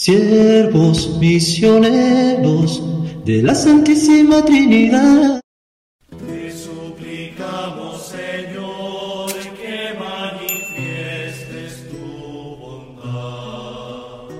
[0.00, 2.82] siervos misioneros
[3.26, 5.42] de la Santísima Trinidad.
[6.26, 14.34] Te suplicamos, Señor, que manifiestes tu bondad.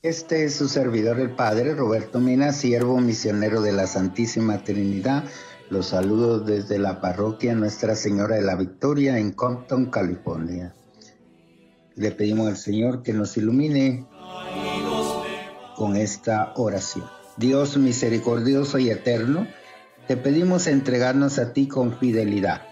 [0.00, 5.24] Este es su servidor, el Padre Roberto Mina, siervo misionero de la Santísima Trinidad.
[5.70, 10.72] Los saludo desde la parroquia Nuestra Señora de la Victoria en Compton, California.
[11.96, 14.06] Le pedimos al Señor que nos ilumine
[15.76, 17.04] con esta oración.
[17.36, 19.46] Dios misericordioso y eterno,
[20.06, 22.62] te pedimos entregarnos a ti con fidelidad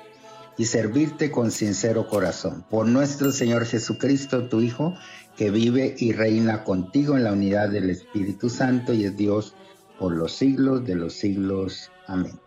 [0.56, 2.64] y servirte con sincero corazón.
[2.68, 4.94] Por nuestro Señor Jesucristo, tu Hijo,
[5.36, 9.54] que vive y reina contigo en la unidad del Espíritu Santo y es Dios
[9.98, 11.90] por los siglos de los siglos.
[12.06, 12.38] Amén.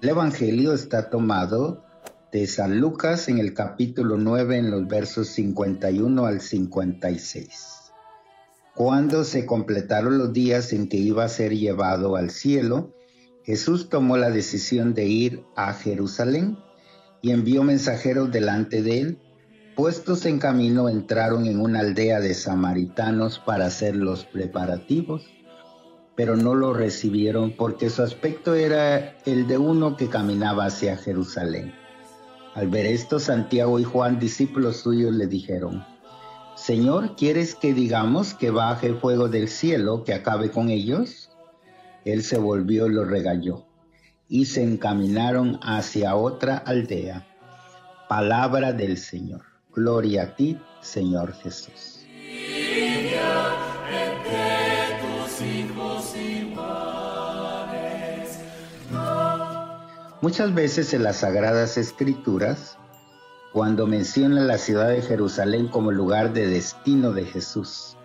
[0.00, 1.84] El Evangelio está tomado
[2.34, 7.92] de San Lucas en el capítulo 9 en los versos 51 al 56.
[8.74, 12.92] Cuando se completaron los días en que iba a ser llevado al cielo,
[13.44, 16.58] Jesús tomó la decisión de ir a Jerusalén
[17.22, 19.18] y envió mensajeros delante de él.
[19.76, 25.24] Puestos en camino entraron en una aldea de samaritanos para hacer los preparativos
[26.16, 31.74] pero no lo recibieron porque su aspecto era el de uno que caminaba hacia Jerusalén.
[32.54, 35.84] Al ver esto, Santiago y Juan, discípulos suyos, le dijeron,
[36.54, 41.30] Señor, ¿quieres que digamos que baje fuego del cielo, que acabe con ellos?
[42.04, 43.66] Él se volvió y lo regañó,
[44.28, 47.26] y se encaminaron hacia otra aldea.
[48.08, 49.42] Palabra del Señor.
[49.74, 52.03] Gloria a ti, Señor Jesús.
[60.24, 62.78] Muchas veces en las Sagradas Escrituras,
[63.52, 67.98] cuando menciona la ciudad de Jerusalén como lugar de destino de Jesús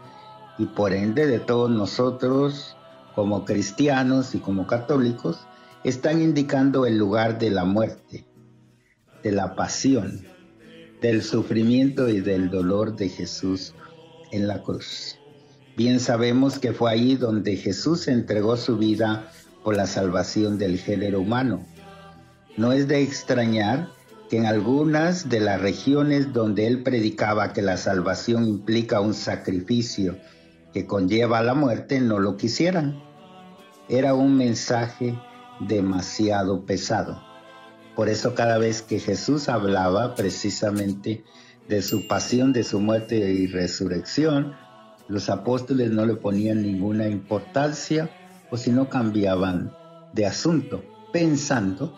[0.57, 2.75] y por ende de todos nosotros
[3.15, 5.47] como cristianos y como católicos,
[5.85, 8.25] están indicando el lugar de la muerte,
[9.23, 10.19] de la pasión,
[11.01, 13.73] del sufrimiento y del dolor de Jesús
[14.33, 15.17] en la cruz.
[15.77, 19.31] Bien sabemos que fue allí donde Jesús entregó su vida
[19.63, 21.65] por la salvación del género humano
[22.59, 23.87] no es de extrañar
[24.29, 30.17] que en algunas de las regiones donde él predicaba que la salvación implica un sacrificio
[30.73, 33.01] que conlleva la muerte, no lo quisieran.
[33.87, 35.17] Era un mensaje
[35.61, 37.23] demasiado pesado.
[37.95, 41.23] Por eso cada vez que Jesús hablaba precisamente
[41.69, 44.53] de su pasión, de su muerte y resurrección,
[45.07, 48.09] los apóstoles no le ponían ninguna importancia
[48.51, 49.71] o si no cambiaban
[50.11, 50.83] de asunto,
[51.13, 51.97] pensando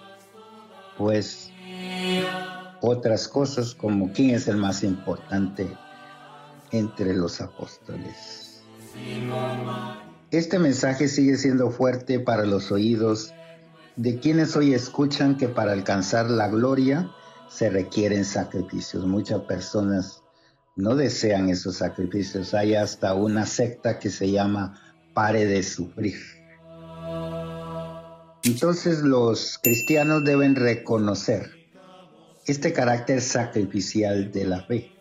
[1.02, 1.50] pues
[2.80, 5.68] otras cosas como quién es el más importante
[6.72, 8.62] entre los apóstoles.
[10.30, 13.34] Este mensaje sigue siendo fuerte para los oídos
[13.96, 17.10] de quienes hoy escuchan que para alcanzar la gloria
[17.50, 19.04] se requieren sacrificios.
[19.06, 20.22] Muchas personas
[20.76, 22.54] no desean esos sacrificios.
[22.54, 24.80] Hay hasta una secta que se llama
[25.16, 26.41] Pare de Sufrir
[28.52, 31.52] entonces los cristianos deben reconocer
[32.46, 34.92] este carácter sacrificial de la fe.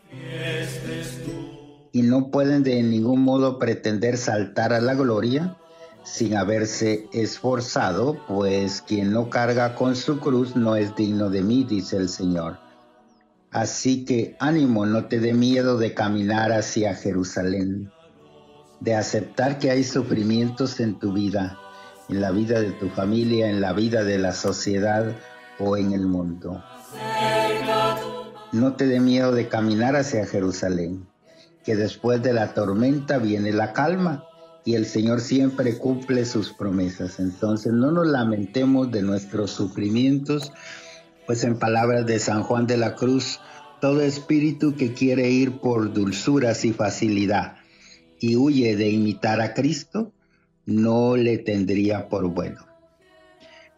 [1.90, 5.56] Y no pueden de ningún modo pretender saltar a la gloria
[6.04, 11.64] sin haberse esforzado, pues quien no carga con su cruz no es digno de mí,
[11.64, 12.58] dice el Señor.
[13.50, 17.90] Así que ánimo, no te dé miedo de caminar hacia Jerusalén,
[18.78, 21.58] de aceptar que hay sufrimientos en tu vida
[22.10, 25.16] en la vida de tu familia, en la vida de la sociedad
[25.58, 26.62] o en el mundo.
[28.52, 31.06] No te dé miedo de caminar hacia Jerusalén,
[31.64, 34.24] que después de la tormenta viene la calma
[34.64, 37.20] y el Señor siempre cumple sus promesas.
[37.20, 40.52] Entonces no nos lamentemos de nuestros sufrimientos,
[41.26, 43.38] pues en palabras de San Juan de la Cruz,
[43.80, 47.56] todo espíritu que quiere ir por dulzuras y facilidad
[48.18, 50.12] y huye de imitar a Cristo,
[50.66, 52.66] no le tendría por bueno.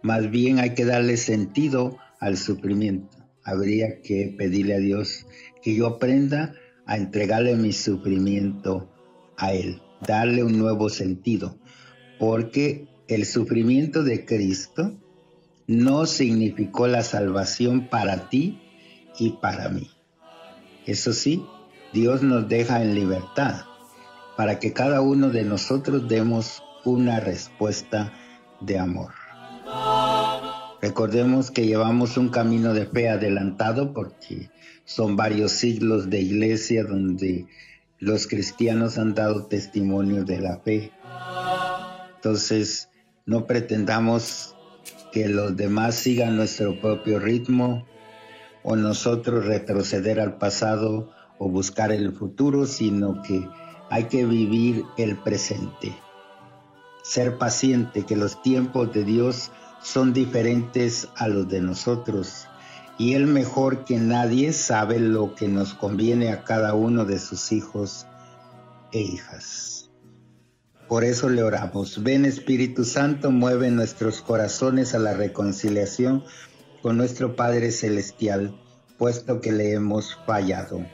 [0.02, 3.19] Más bien hay que darle sentido al sufrimiento.
[3.44, 5.26] Habría que pedirle a Dios
[5.62, 6.55] que yo aprenda
[6.87, 8.93] a entregarle mi sufrimiento
[9.37, 11.58] a Él, darle un nuevo sentido,
[12.19, 14.99] porque el sufrimiento de Cristo
[15.67, 18.61] no significó la salvación para ti
[19.19, 19.90] y para mí.
[20.87, 21.44] Eso sí,
[21.93, 23.64] Dios nos deja en libertad
[24.37, 28.12] para que cada uno de nosotros demos una respuesta
[28.61, 29.12] de amor.
[30.81, 34.50] Recordemos que llevamos un camino de fe adelantado porque
[34.84, 37.46] son varios siglos de iglesia donde
[37.99, 40.90] los cristianos han dado testimonio de la fe.
[42.17, 42.88] Entonces,
[43.26, 44.56] no pretendamos
[45.12, 47.87] que los demás sigan nuestro propio ritmo
[48.64, 53.49] o nosotros retroceder al pasado o buscar el futuro, sino que
[53.90, 55.94] hay que vivir el presente.
[57.03, 59.51] Ser paciente, que los tiempos de Dios
[59.83, 62.47] son diferentes a los de nosotros
[62.99, 67.53] y Él mejor que nadie sabe lo que nos conviene a cada uno de sus
[67.53, 68.07] hijos
[68.93, 69.91] e hijas.
[70.89, 76.23] Por eso le oramos, ven Espíritu Santo, mueve nuestros corazones a la reconciliación
[76.83, 78.55] con nuestro Padre Celestial,
[78.99, 80.85] puesto que le hemos fallado.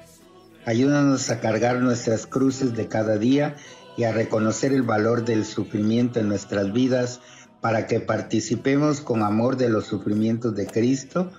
[0.67, 3.57] Ayúdanos a cargar nuestras cruces de cada día
[3.99, 7.21] y a reconocer el valor del sufrimiento en nuestras vidas
[7.61, 11.33] para que participemos con amor de los sufrimientos de Cristo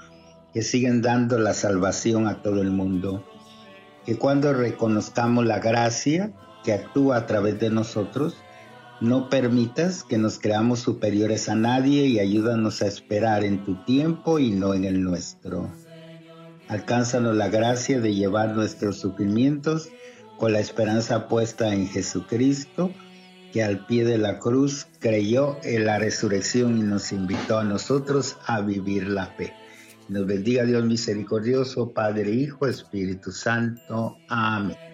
[0.54, 3.24] que siguen dando la salvación a todo el mundo.
[4.06, 6.34] Que cuando reconozcamos la gracia
[6.66, 8.36] que actúa a través de nosotros,
[9.00, 14.38] no permitas que nos creamos superiores a nadie y ayúdanos a esperar en tu tiempo
[14.38, 15.70] y no en el nuestro.
[16.68, 19.90] Alcánzanos la gracia de llevar nuestros sufrimientos
[20.40, 22.92] con la esperanza puesta en Jesucristo,
[23.52, 28.38] que al pie de la cruz creyó en la resurrección y nos invitó a nosotros
[28.46, 29.54] a vivir la fe.
[30.08, 34.18] Nos bendiga Dios misericordioso, Padre, Hijo, Espíritu Santo.
[34.30, 34.89] Amén.